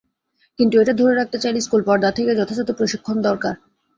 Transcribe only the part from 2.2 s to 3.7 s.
যথাযথ প্রশিক্ষণ দরকার।